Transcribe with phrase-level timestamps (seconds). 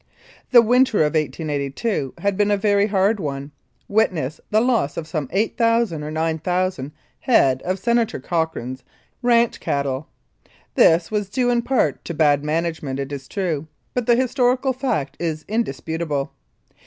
[0.49, 3.51] The winter of 1882 had been a very hard one
[3.87, 8.83] witness the loss of some 8,000 or 9,000 head of Senator Cochrane's
[9.21, 10.07] ranch cattle.
[10.73, 15.17] This was due in part to bad management, it is true, but the historical fact
[15.19, 16.31] is indisputable.